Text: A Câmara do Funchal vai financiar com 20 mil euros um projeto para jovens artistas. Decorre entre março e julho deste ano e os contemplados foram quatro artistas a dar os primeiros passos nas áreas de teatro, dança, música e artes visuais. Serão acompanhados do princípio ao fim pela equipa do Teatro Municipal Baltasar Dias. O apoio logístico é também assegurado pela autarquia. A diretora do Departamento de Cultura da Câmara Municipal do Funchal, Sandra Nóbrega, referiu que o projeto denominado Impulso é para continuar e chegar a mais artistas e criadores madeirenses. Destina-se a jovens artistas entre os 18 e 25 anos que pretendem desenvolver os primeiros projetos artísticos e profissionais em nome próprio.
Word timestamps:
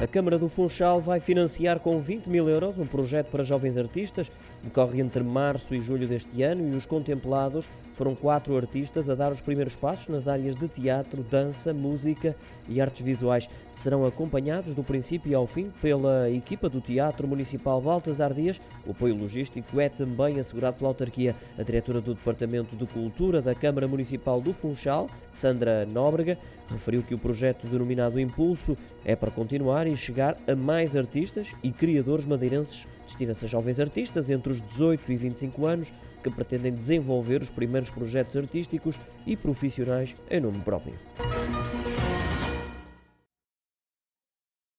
A 0.00 0.06
Câmara 0.06 0.38
do 0.38 0.48
Funchal 0.48 1.00
vai 1.00 1.18
financiar 1.18 1.80
com 1.80 1.98
20 2.00 2.28
mil 2.28 2.48
euros 2.48 2.78
um 2.78 2.86
projeto 2.86 3.32
para 3.32 3.42
jovens 3.42 3.76
artistas. 3.76 4.30
Decorre 4.62 5.00
entre 5.00 5.24
março 5.24 5.74
e 5.74 5.80
julho 5.80 6.06
deste 6.06 6.40
ano 6.40 6.72
e 6.72 6.76
os 6.76 6.86
contemplados 6.86 7.64
foram 7.98 8.14
quatro 8.14 8.56
artistas 8.56 9.10
a 9.10 9.16
dar 9.16 9.32
os 9.32 9.40
primeiros 9.40 9.74
passos 9.74 10.08
nas 10.08 10.28
áreas 10.28 10.54
de 10.54 10.68
teatro, 10.68 11.20
dança, 11.24 11.74
música 11.74 12.36
e 12.68 12.80
artes 12.80 13.04
visuais. 13.04 13.48
Serão 13.68 14.06
acompanhados 14.06 14.72
do 14.72 14.84
princípio 14.84 15.36
ao 15.36 15.48
fim 15.48 15.72
pela 15.82 16.30
equipa 16.30 16.68
do 16.68 16.80
Teatro 16.80 17.26
Municipal 17.26 17.80
Baltasar 17.80 18.32
Dias. 18.32 18.60
O 18.86 18.92
apoio 18.92 19.16
logístico 19.16 19.80
é 19.80 19.88
também 19.88 20.38
assegurado 20.38 20.76
pela 20.76 20.90
autarquia. 20.90 21.34
A 21.58 21.64
diretora 21.64 22.00
do 22.00 22.14
Departamento 22.14 22.76
de 22.76 22.86
Cultura 22.86 23.42
da 23.42 23.52
Câmara 23.52 23.88
Municipal 23.88 24.40
do 24.40 24.52
Funchal, 24.52 25.10
Sandra 25.32 25.84
Nóbrega, 25.84 26.38
referiu 26.70 27.02
que 27.02 27.14
o 27.14 27.18
projeto 27.18 27.66
denominado 27.66 28.20
Impulso 28.20 28.78
é 29.04 29.16
para 29.16 29.32
continuar 29.32 29.87
e 29.92 29.96
chegar 29.96 30.36
a 30.46 30.54
mais 30.54 30.96
artistas 30.96 31.48
e 31.62 31.70
criadores 31.70 32.26
madeirenses. 32.26 32.86
Destina-se 33.06 33.44
a 33.44 33.48
jovens 33.48 33.80
artistas 33.80 34.30
entre 34.30 34.52
os 34.52 34.62
18 34.62 35.12
e 35.12 35.16
25 35.16 35.66
anos 35.66 35.92
que 36.22 36.30
pretendem 36.30 36.72
desenvolver 36.72 37.42
os 37.42 37.50
primeiros 37.50 37.90
projetos 37.90 38.36
artísticos 38.36 38.98
e 39.26 39.36
profissionais 39.36 40.14
em 40.30 40.40
nome 40.40 40.60
próprio. 40.60 40.94